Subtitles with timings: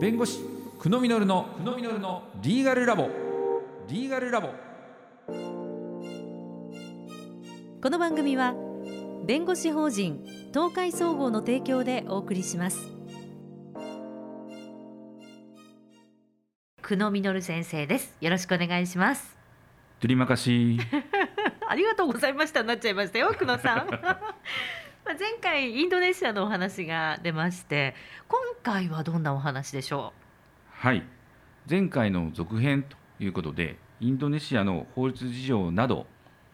[0.00, 0.38] 弁護士
[0.78, 3.08] 久野実の久野実のリーガルラボ。
[3.88, 4.50] リーガルラボ。
[7.82, 8.54] この番組は
[9.26, 10.24] 弁護士法人
[10.54, 12.78] 東海総合の提供でお送りします。
[16.80, 18.16] 久野実先生です。
[18.20, 19.36] よろしくお願いします。
[19.98, 20.78] トゥリマカシ
[21.68, 22.62] ありがとうございました。
[22.62, 23.88] なっちゃいましたよ久野さん。
[23.90, 24.20] ま あ
[25.18, 27.96] 前回インドネシアのお話が出まして
[28.28, 30.12] 今回はどんなお話でしょ
[30.70, 31.02] はい。
[31.68, 36.06] 前回の続編ということでインドネシアの法律事情など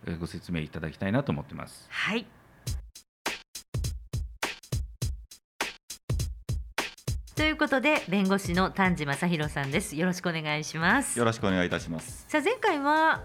[0.06, 1.88] えーご説明いただきたいなと思ってます。
[1.90, 2.26] うはい。
[7.36, 9.94] ということで弁護士の丹治正弘さんです。
[9.94, 11.18] よろしくお願いします。
[11.18, 12.24] よろしくお願いいたします。
[12.28, 13.22] さあ前回は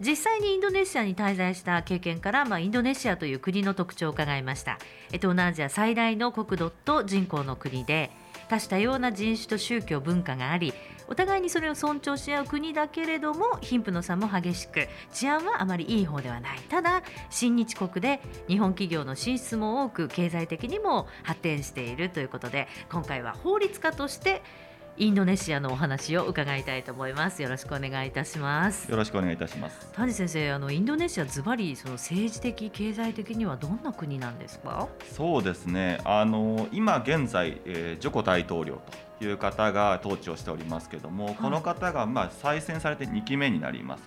[0.00, 4.78] 実際にインドネシアに滞在した経験から、まあ、インドネシアという国の特徴を伺いました。
[5.08, 8.10] 東南アジア最大の国土と人口の国で
[8.48, 10.72] 多種多様な人種と宗教文化があり
[11.06, 16.60] お互いにそれを尊重し合う国だけれども貧富の差も激しく治安はあまりいい方ではない。
[16.68, 24.42] ただ親日国で日本企業の進出も多く経済的にも発展しているということで今回は法律家として
[25.00, 29.90] インドネシアのお話を伺いたいと思いますよろしくお願いいたしますよろしくお願いいたします。
[29.94, 34.88] 谷先生あのインドネシアズバリその政治的経済的にはどんな国なんですか？
[35.10, 36.00] そうですね。
[36.04, 38.82] あの今現在、えージョコ大統領
[39.18, 44.02] という方が統治をしておりますけども、この方がまあ再選されて2期目になります。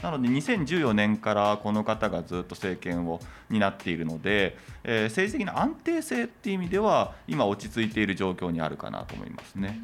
[0.00, 3.18] なので2014年からこの方がずっと政権を
[3.50, 9.80] 担っているので、えー政治的な安定性っていう意味では今落ち着いている状況にあるかなと思いますね。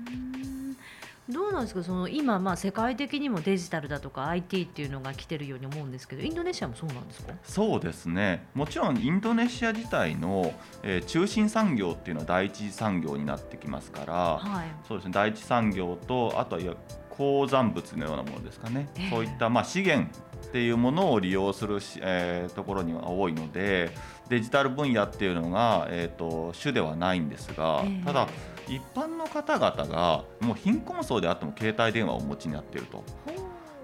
[1.32, 1.82] どうなんですか？
[1.82, 7.32] その今まあ世界的にもデジタルだとか IT っていうのが来てるように思うんですけどインドネシアもそうなんですか？
[7.42, 8.46] そうですね。
[8.54, 14.66] もちろんインドネシア自体の、えー中心産業っていうのは第一次産業になってきますから、はい。
[14.86, 15.12] そうですね。
[15.12, 16.76] 第一産業とあとは
[17.10, 19.10] 鉱山物のようなものですかね、ええ。
[19.10, 20.08] そういったまあ資源
[20.46, 23.90] っていうものを利用するし、えーところには多いので
[24.28, 28.04] デジタル分野っていうのが、えー、と主ではないんですが、ええ。
[28.04, 28.28] ただ
[28.74, 33.04] 一般の方々がもう貧困層であっても携帯電話をお持ちになっていると。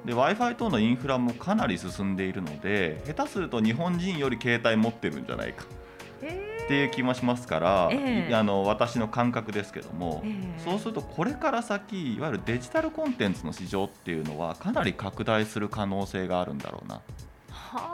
[0.04, 5.64] で w i f i 等のインフラもかなり進んでいるので下手すると日本人より携帯持ってるんじゃないか。
[6.64, 8.30] っていう気もしますから、ええ。
[8.30, 10.60] いあの私の感覚ですけども、ええ。
[10.62, 16.96] そうするとこれから先いわゆるデジタルコンテンツの市場っていうのはかなり拡大する可能性があるんだろうな。
[16.96, 17.27] はあ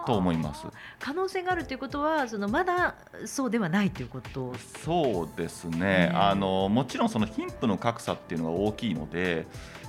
[0.06, 0.66] と思います。
[0.98, 2.94] 可能性があるということはそのまだ
[3.26, 4.54] そうではないということ。
[4.82, 9.46] そうですね、ええあのもちろんその貧富の格差っていうのが大きいので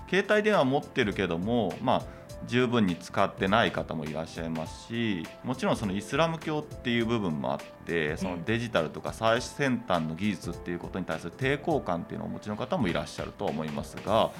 [0.10, 2.04] 携帯電話持ってるけども、まあ、
[2.48, 14.32] 十分に使ってない方もいらっしゃいますしもちろんそのイスラム教っていう部分もあってそのデジタルとか最先端の技術っていうことに対する抵抗感っていうのをお持ちの方もいらっしゃると思いますが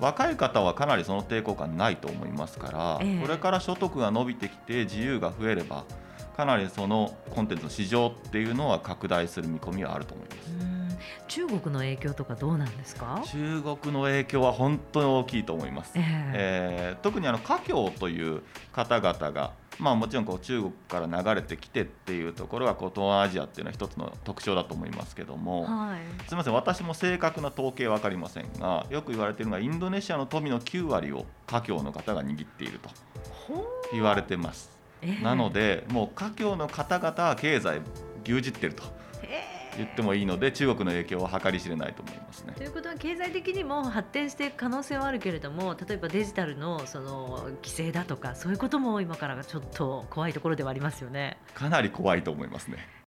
[0.00, 3.22] 若い方はかなりその抵抗感ないと思いますから、ええ。
[3.22, 5.84] これから所得が伸びてきて自由が増えれば
[6.36, 10.71] かなりそのコンテンツの市場っていうのは拡大する見込みはあると思います。
[11.40, 13.22] うん中国の影響とかどうなんですか？
[13.26, 15.92] 中国の影響は本当に大きいと思います。
[15.94, 16.04] ええ。
[16.34, 26.00] えー特にあの華僑という方々が、まあ、もちろんこう中国から流れてきてっていうところがこう東南アジアっていうのは一つの特徴だと思いますけども、はい。
[26.28, 32.90] すみません私も正確な統計は分かりませんがよく言われているのがインドネシアの富の9割を華僑の方が握っていると
[33.92, 34.70] 言われてます。
[35.00, 35.24] ええ。
[35.24, 37.80] なのでもう華僑の方々は経済
[38.24, 38.84] 牛耳ってると。
[38.84, 39.01] ええ
[39.76, 42.62] 言ってもいいので中国の影響は計り知れないと思いますねと。
[42.62, 51.38] いうことは経済的にも発展していく可能性はあるけれども例えばデジタルのその規制だとかそういうことも今からがちょっと怖いところではありますよね。
[51.54, 53.01] かなり怖いと思いますね。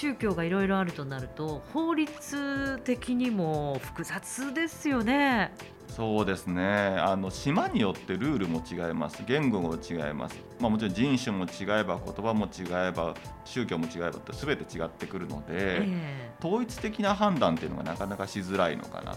[0.00, 5.52] 宗教がいろいろあるとなると法律的にも複雑ですよね。
[5.88, 6.64] そうですね。
[6.64, 9.22] あの島によってルールも違います。
[9.26, 19.16] 言語も違います、まあ、もちろん人種も違えば言葉も違えば宗教も違えばって全て違ってくるので、え統一的な判断っていうのがなかなかしづらいのかなっ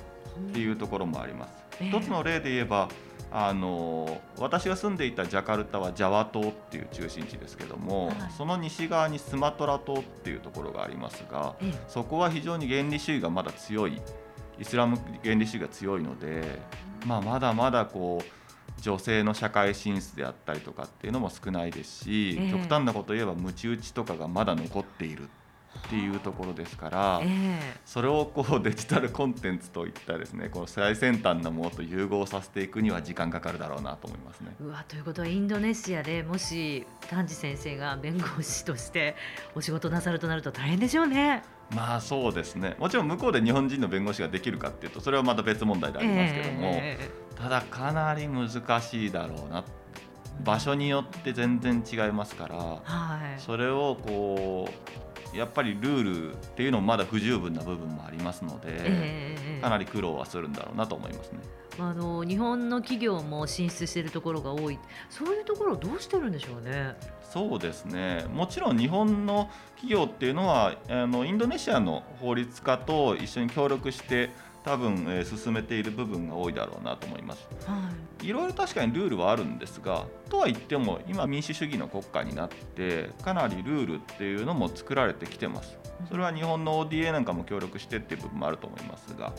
[0.51, 1.53] ていうところもあります。
[1.79, 1.89] ええ。
[1.97, 2.89] 一つの例で言えば
[3.35, 8.15] あの私が住んでいたジャカルタはジャワ島っていう中心地ですけども、はい。
[8.37, 11.83] その西側にスマトラ島っていうところがありますがええ。
[11.87, 13.99] そこは非常に原理主義がまだ強い
[14.59, 16.59] イスラム原理主義が強いので、
[17.07, 22.51] まあ、まだまだこう女性の社会進出であったりとかっていうのも少ないですし、ええ。
[22.51, 25.27] 極端なことを言えばムチ打ちとかがまだ残っている
[25.87, 34.55] っていうところですから、ええそれをこうデジタルコンテンツといったですねこの最先端なものと融合させていくには時間かかるだろうなと思いますね。
[34.59, 39.15] うわということはインドネシアでもし丹治先生が弁護士として
[39.55, 41.43] お仕事なさるとなると大変でしょうね。
[41.75, 46.97] まあそうですねもちろん向こうで日本人の弁護士ができるかっていうとそれはまた別問題でありますけども、え
[47.35, 48.49] ただかなり難
[48.81, 49.63] しいだろうな
[50.43, 52.81] 場所によって全然違いますからは
[53.37, 53.39] い。
[53.39, 55.02] それをこう
[55.33, 61.39] やっぱりルールっていうのもまだ不十分な部分もありますので、ええかなり苦労はするんだろうなと思いますね。
[61.79, 64.77] あの日本の企業も進出しているところが多い。
[65.09, 66.95] そういうところをどうしてるんでしょうね。
[67.33, 74.29] そうですねもちろん日本の企業っていうのはあのインドネシアの法律家と一緒に協力して
[74.63, 77.47] 多分、えー進めている部分が多いだろうなと思います。
[77.65, 78.31] はい。
[78.31, 85.77] ろいろ確かにルールはあるんですがとは言っても今民主主義の国家になってかなりルールっていうのも作られてきてます。
[86.09, 89.33] それは日本の ODA なんかも協力してっていう部分もあると思いますが。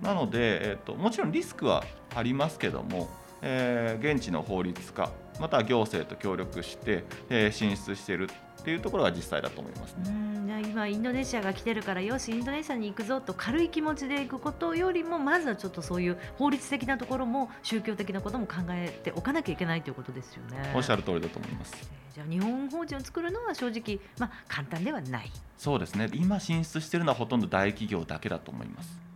[0.00, 1.84] なので、えっともちろんリスクは
[2.14, 3.08] ありますけども、
[3.42, 5.10] えー現地の法律家
[5.40, 8.28] または行政と協力して、えー進出している
[8.62, 10.04] っていうところが実際だと思いますね。
[10.06, 20.72] うんじゃあ今インドネシアが来てるからよしインドネシアに行くぞと軽い気持ちで行くことよりもまずはちょっとそういう法律的なところも宗教的なことも考えておかなきゃいけないということですよね。
[20.74, 21.90] おっしゃる通りだと思います。
[22.14, 25.30] じゃあ日本法人を作るのは正直まあ簡単ではない。
[25.56, 29.11] そうですね今進出しているのはほとんど大企業だけだと思います。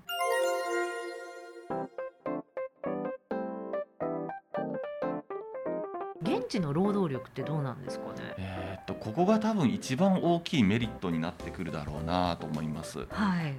[6.48, 8.34] 地の労働力ってどうなんですかね？
[8.38, 13.54] えーっとここが多分一番大きいメリットになってくるだろうなと思いますはい。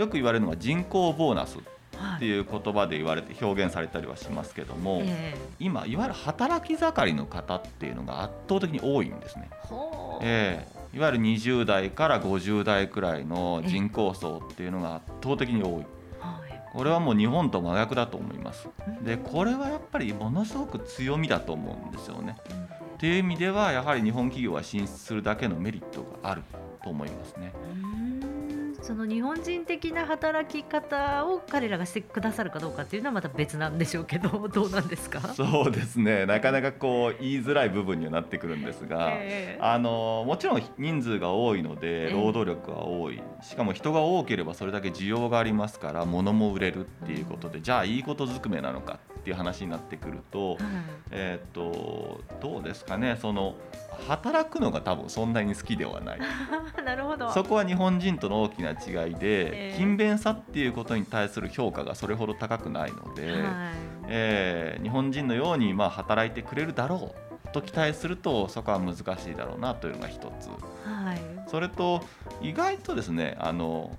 [0.00, 1.60] よく言われるのは人口ボーナスっ
[1.96, 2.18] はい。
[2.20, 10.24] ていう言葉で言われて表現されたりはしますけども、え今いわゆる働き盛りの方っていうのが圧倒的に多いんですね、えほう。
[10.24, 15.84] ええいわゆる20代から50代くらいの人口層っていうのが圧倒的に多い。
[16.72, 18.66] これはもう日本と真逆だと思います
[19.02, 22.36] でこれはやっぱりものすごく強みだと思うんですよね
[22.94, 26.42] っていう意味ではやはり日本企業は進出するだけのメリットがある
[26.82, 27.52] と思いますね。
[28.82, 35.20] うーんその日本人的な働き方を彼らがしてくださるかどうかっていうのはまた別なんでしょうけど どうなんですか？
[35.34, 36.26] そうですね。
[36.26, 39.58] なかなかこう言いづらい部分にはなってくるんですが、ええ。
[39.60, 42.12] あのもちろん人数が多いのでええ。
[42.12, 43.22] 労働力が多い。
[43.42, 50.58] しかも人が多ければそれだけ需要がありますから物も売れるっていうことでじゃあいいことずくめなのかっていう話になってくると,、はい。
[51.10, 53.16] えーっとどうですかね。
[53.20, 53.54] その
[54.08, 56.18] 働くのが多分そんなに好きではない。
[56.84, 57.30] なるほど。
[57.30, 59.72] そこは日本人との大きな違いで、ええ。
[59.74, 63.42] 勤勉さっていうことに対する評価がそれほど高くないので、はい。
[64.08, 67.14] えー日本人のようにまあ働いてくれるだろ
[67.46, 70.48] うと期待するとそこは難しいだろうなというのが一つ。
[70.48, 71.48] はい。
[71.48, 72.02] それと
[72.40, 73.96] 意外とですねあの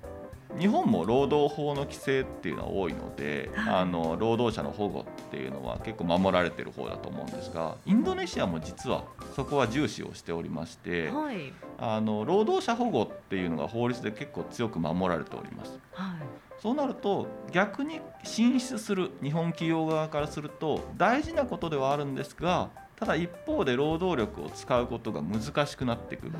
[0.58, 3.74] 日本も労働法の規制っていうのは多いので、はい。
[3.76, 9.04] あの労働者の保護っていうのは結構守られてる方だと思うんですがインドネシアも実は
[9.34, 11.52] そこは重視をしておりまして、はい。
[11.78, 15.78] あの労働者保護っていうのが法律で結構強く守られております。
[15.92, 16.44] はい。
[16.60, 26.32] そうなると逆に進出する日本企業側からすると大事なことではあるんですがただ一方で労働力を使うことが難しくなってくる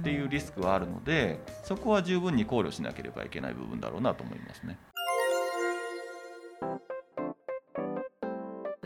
[0.00, 4.76] っていうリスクはあるのでそこは十分に考慮しなければいけない部分だろうなと思いますね。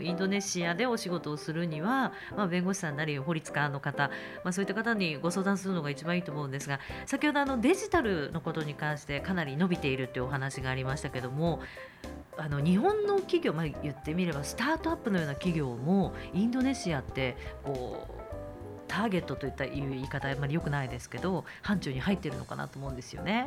[0.09, 4.09] インドネシアでお仕事をするには、まあ、弁護士さんなり法律家の方、
[4.43, 11.61] まあ、そういった方にご相談するのが一番いいと思うんですが先ほどあのデジタルのことに関してかなり伸びているというお話がありましたけども
[12.37, 18.29] あの日本の企業、まあ、言ってみればスタートアップのような企業もインドネシアってこう
[18.87, 23.45] ターゲットといった言い方はあまり良くないですけど範疇に入ってるのかなと思うんですよね。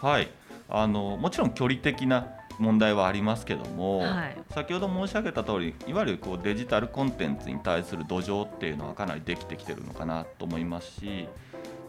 [0.00, 0.28] はい
[0.68, 2.28] あのもちろん距離的な
[2.60, 4.36] 問題はありますけども、はい。
[4.50, 11.26] 先ほど申し上げた通りいわゆるこうデジタルコンテンツに対する土壌っていうのはかなりできてきてるのかなと思いますし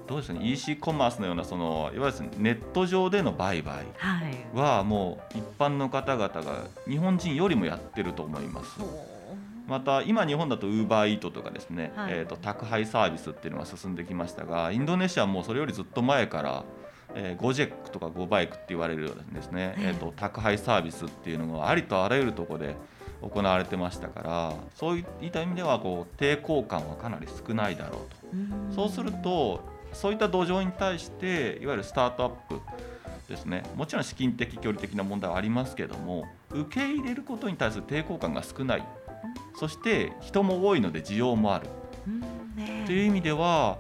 [0.08, 3.86] どうですかね EC コマースのようなそのいわゆるネット上での売買
[4.54, 8.80] はもう一般の方々が日本人よりもやってると思います。
[9.68, 12.14] また今日本だと UberEat とかですね、はい。
[12.14, 16.66] えー、と宅配サービスっていうのが進んできましたがインドネシアはもうそれよりずっと前から、
[17.16, 22.76] えー、ゴジェックとかゴバイクって言われるようなですね、えええー、と宅配サービスっていうのがありとあらゆるところで
[23.22, 28.76] 行われてましたからそういった意味ではこう抵抗感はかなり少ないだろうと。
[28.76, 29.62] そうすると
[29.94, 32.62] そういった土壌に対していわゆるスタートアップ
[33.28, 38.84] ですねもちろん資金的距離的な問題はありますけども受け入れることに対する抵抗感が少ない。
[39.56, 41.68] そして人も多いので需要もある。
[42.86, 43.78] という意味では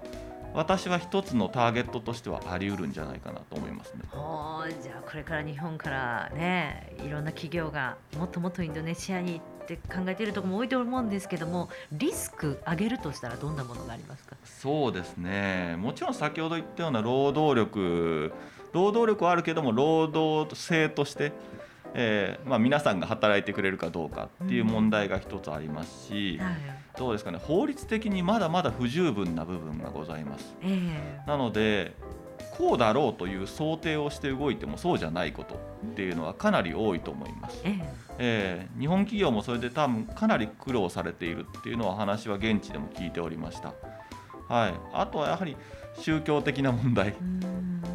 [0.53, 4.01] 私は一つのターゲットとしてはあり得るんじゃないかなと思いますね。
[4.11, 14.35] はあじゃあこれから日本からねいろんな企業がもっともっとインドネシアにって考えているところも多いと思うんですけどもリスク上げるとしたらどんなものがありますか？
[14.43, 18.33] そうですねもちろん先ほど言ったような労働力
[18.73, 21.31] 労働力はあるけども労働性として
[21.93, 26.39] えーまあ、皆さんが働いてくれるかどうかっていう問題が一つありますし、
[26.97, 30.55] どうですかね法律的にまだまだ不十分な部分がございます。
[30.61, 31.93] えー、なので
[32.57, 37.61] こうだろうという想定をして動いてもそうじゃないことっていうのはかなり多いと思います。
[37.63, 37.83] えー、
[38.19, 43.73] えー、日本企業もそれで多分かなり苦労されているっていうのは話は現地でも聞いておりました。
[44.47, 45.55] はい、あとはやはり
[45.97, 47.15] 宗教的な問題、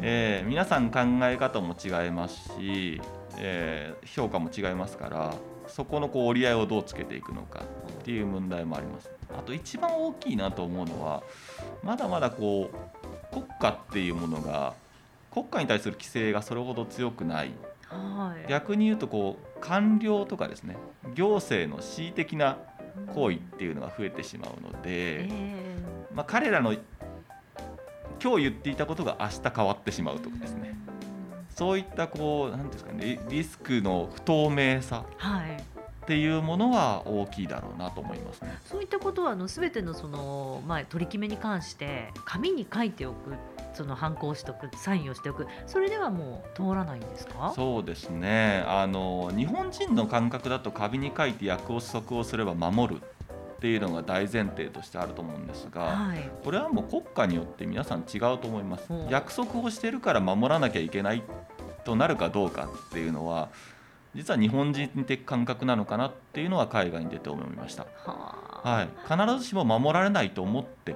[0.01, 2.99] えー、皆さん考え方も違いますし
[3.39, 5.33] えー、評価も違いますから
[5.67, 7.63] そこのこう折り合いをどうつけていくのか
[7.99, 9.09] っていう問題もあります。
[9.37, 11.21] あと一番大きいなと思うのは
[11.83, 14.73] まだまだこう国家っていうものが
[15.31, 17.51] 国家に対する規制がそれほど強くない、
[17.83, 20.77] はい、逆に言うとこう官僚とかですね
[21.13, 22.57] 行政の恣意的な
[23.13, 26.73] 行為っていうのが増えてしまうので、えー、まあ、彼らの
[28.23, 30.75] 今日言っていたことが明日変わってしまうとかですね。
[31.57, 38.57] そういったこうなんですかねリスクの不透明さ、はい、っていうものは大きいだろうなと思いますね。
[38.65, 43.33] そういったことはあの全てのそのまあ取り決めに関して紙に書いておく。
[43.73, 47.53] その反抗しておくサインをしておくそれではもう通らないんですか？
[47.55, 53.01] そうですねあの日本人の感覚だと紙に書いて約束をすれば守る
[53.57, 58.87] っていうのが大前提としてあると思うんですが、はい、これはもう国家によって皆さん違うと思います。
[59.09, 61.23] 約束をしてるから守らなきゃいけない
[61.83, 63.49] となるかどうかっていうのは
[64.13, 67.87] 実は日本人的感覚なのかなっていうのは海外に出て思いました。
[68.05, 70.95] はい、必ずしも守られないと思って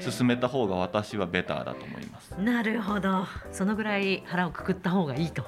[0.00, 2.30] 進めた方が私はベターだと思います。
[2.32, 5.44] なるほど、そのぐらい腹をくくった方がいいと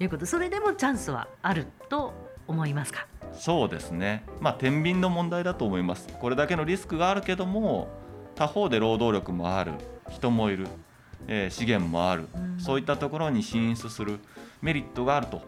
[0.00, 2.14] いうこと、それでもチャンスはあると
[2.46, 3.06] 思いますか？
[3.38, 4.24] そうですね。
[4.40, 6.08] まあ天秤の問題だと思います。
[6.20, 7.88] これだけのリスクがあるけども、
[8.34, 9.72] 他方で労働力もある、
[10.10, 10.66] 人もいる。
[11.26, 14.18] えー、資源もある、うん、そういったところに進出する
[14.62, 15.42] メリットがあると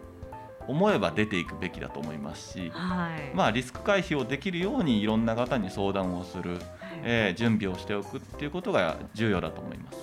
[0.67, 6.61] 思えば出ていくべきだと思いますし、はい、まあ、リスク回避をできるようにいろんな方に相談をする、はい、
[7.03, 9.99] えー、準備をしておくっていうことが重要だと思います。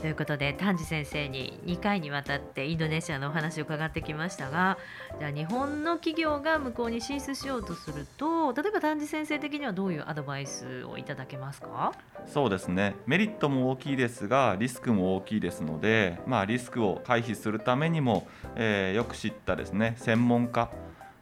[0.00, 4.78] ということで丹治先生に2回にわたってインドネシアのお話を伺ってきましたが
[5.18, 11.92] じゃあ日本の企業が向こうに進出しようとすると例えば丹治先生的にはどういうアドバイスをいただけますか？
[12.26, 12.96] そうですね。
[13.06, 18.26] メリットも大きいですがリスクも大きいですので、まあ、リスクを回避するためにも、
[18.56, 20.70] えー、よく知ったですね専門家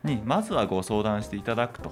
[0.04, 1.90] にまずはご相談していただくと。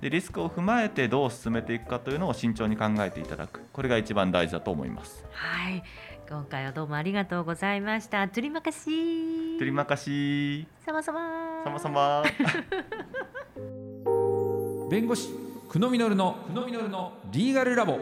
[0.00, 3.62] でリスクを踏まえてどう進めていくかというのを慎重に考えていただく。
[3.72, 5.24] これが一番大事だと思います。
[5.32, 5.82] はい
[6.26, 8.26] 今回はどうもありがとうございました。
[8.28, 9.58] トゥリマカシー。
[9.58, 10.66] トゥリマカシー。
[10.84, 12.22] Sama-sama。Sama-saま。
[14.90, 15.28] 弁護士
[15.68, 17.98] 久野実の久野実のリーガルラボ。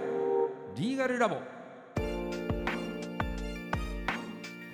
[0.77, 1.39] リーガルラボ。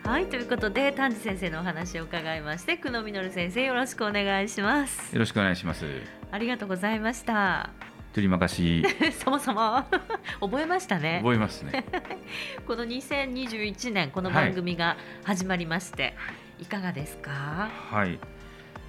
[0.04, 5.14] はいということで丹治先生のお話を伺いまして久野実先生よろしくお願いします。
[5.14, 5.86] よろしくお願いします。
[6.30, 7.70] ありがとうございました。
[8.18, 8.84] とりまかし。
[9.25, 9.84] そもそも。
[10.40, 11.20] 覚えましたね。
[11.22, 11.84] 覚えますね。
[12.66, 17.68] この2021年この番組が始まりまして、はい、いかがですか？
[17.90, 18.18] はい、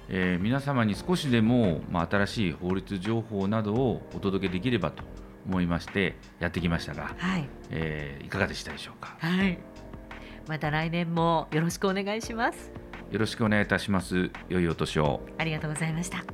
[0.08, 5.04] えー、皆様に少しでも、まあ、新しい法律情報などをお届けできればと
[5.46, 7.48] 思いましてやってきましたが、はい。
[7.70, 9.14] えー、いかがでしたでしょうか？
[9.20, 9.58] はい。
[10.48, 12.72] また来年もよろしくお願いします。
[13.12, 14.30] よろしくお願いいたします。
[14.48, 15.24] 良いお年を。
[15.38, 16.24] ありがとうございました